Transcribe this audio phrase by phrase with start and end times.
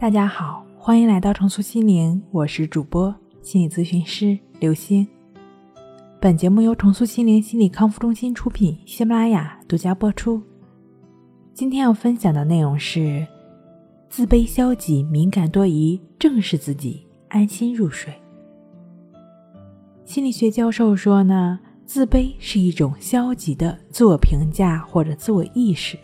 [0.00, 5.06] 大家好，欢迎来到重塑心灵，我是主播心理咨询师刘星。
[6.18, 10.40] 本节目由重塑心灵心理康复中心出品，喜马拉雅独家播出。
[11.52, 13.26] 今天要分享的内容是：
[14.08, 18.10] 自卑、消极、敏感、多疑，正视自己，安心入睡。
[20.06, 25.98] 心理学教授说呢，自卑是一种消极的自我评价或者自我意识。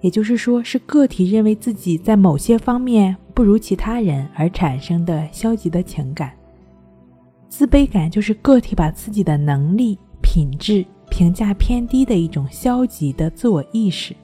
[0.00, 6.32] 也就是说，是个体认为自己在某些方面不如其他人而产生的消极的情感。
[7.48, 14.14] 自卑感就是个体把自己的能力、品质评价偏低的一种消极的自我意识。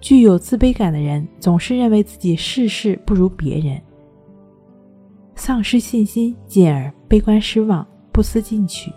[0.00, 3.80] 具有自卑感的人总是认为自己事事不如别人，
[5.34, 8.92] 丧失信心，进而悲观失望、不思进取。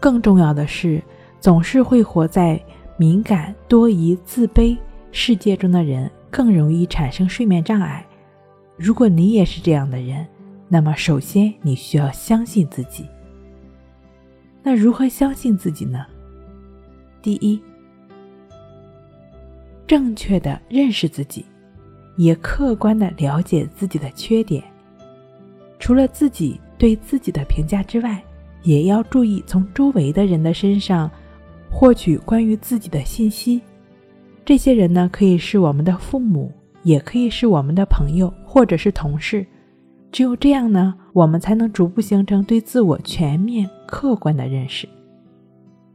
[0.00, 1.02] 更重要的是，
[1.40, 2.60] 总是会活在
[2.96, 4.76] 敏感、多疑、自卑。
[5.10, 8.04] 世界中的人更容易产生睡眠障碍。
[8.76, 10.26] 如果你也是这样的人，
[10.68, 13.06] 那么首先你需要相信自己。
[14.62, 16.04] 那如何相信自己呢？
[17.22, 17.60] 第一，
[19.86, 21.44] 正确的认识自己，
[22.16, 24.62] 也客观的了解自己的缺点。
[25.78, 28.22] 除了自己对自己的评价之外，
[28.62, 31.10] 也要注意从周围的人的身上
[31.70, 33.62] 获取关于自己的信息。
[34.48, 36.50] 这些人呢，可以是我们的父母，
[36.82, 39.46] 也可以是我们的朋友，或者是同事。
[40.10, 44.88] 只有这样呢，我们才能逐步形成对自我全面、客观的认识。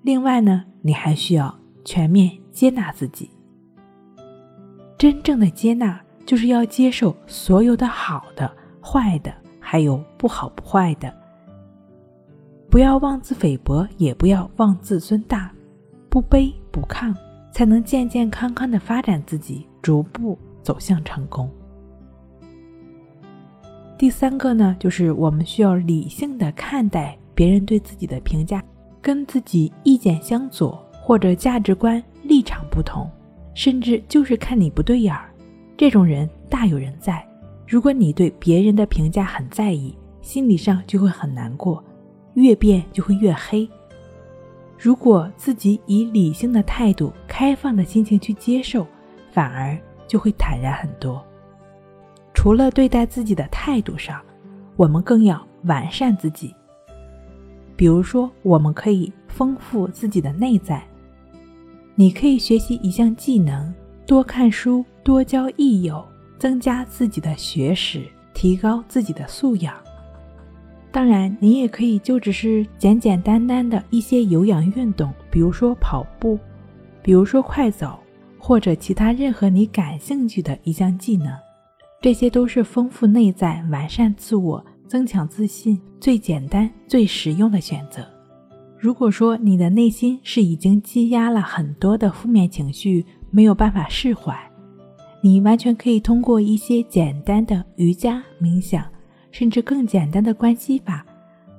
[0.04, 1.52] 另外呢，你还需要
[1.84, 3.28] 全面接纳自己。
[5.00, 11.12] 真正的接纳，就是要接受所有的好的、坏的，还有不好不坏的。
[12.70, 15.52] 不要妄自菲薄，也不要妄自尊大，
[16.08, 17.12] 不卑不亢。
[17.54, 21.48] 才能健健康康的发展自己，逐步走向成功。
[23.96, 28.62] 第三个呢，就是我们需要理性的看待别人对自己的评价，
[29.00, 33.08] 跟自己意见相左或者价值观立场不同，
[33.54, 35.30] 甚至就是看你不对眼儿，
[35.78, 37.24] 这种人大有人在。
[37.68, 41.82] 如果你对别人的评价很在意，心理上就会很难过，
[42.34, 43.70] 越变就会越黑。
[44.78, 48.86] 如果自己以理性的态度、开放的心情去接受，
[49.32, 51.24] 反而就会坦然很多。
[52.34, 54.22] 除了对待自己的态度上，
[54.76, 56.54] 我们更要完善自己。
[57.76, 60.84] 比如说，我们可以丰富自己的内在。
[61.96, 63.74] 你可以学习一项技能，
[64.06, 66.04] 多看书，多交益友，
[66.38, 68.04] 增加自己的学识，
[68.34, 69.76] 提高自己的素养。
[70.94, 76.38] 当然，你也可以就只是简简单单的一些有氧运动，比如说跑步，
[77.02, 78.00] 比如说快走，
[78.38, 81.36] 或者其他任何你感兴趣的一项技能，
[82.00, 88.06] 这些都是丰富内在、完善自我、增强自信最简单、最实用的选择。
[88.78, 94.38] 如果说你的内心是已经积压了很多的负面情绪，没有办法释怀，
[95.24, 98.93] 你完全可以通过一些简单的瑜伽、冥想。
[99.34, 101.06] 甚至更简单的关系法，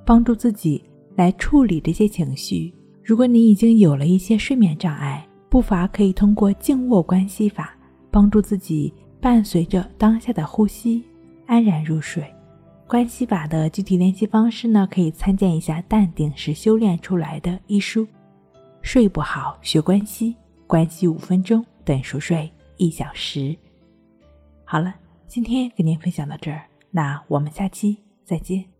[0.03, 0.83] 帮助自己
[1.15, 2.73] 来处理这些情绪。
[3.03, 7.75] 如果你已经有了一些睡眠障碍，不乏可以通过静卧关系法，
[8.09, 8.91] 帮助自己
[9.21, 11.03] 伴随着当下的呼吸
[11.45, 12.25] 安然入睡。
[12.87, 18.07] 关系法的具体联系方式呢，可以参见一下《淡定是修炼出来的》一书。
[18.81, 23.55] 睡不好学关系，关系五分钟等熟睡一小时。
[24.63, 24.95] 好了，
[25.27, 26.63] 今天跟您分享到这儿。
[26.95, 28.74] 那我们下期再见。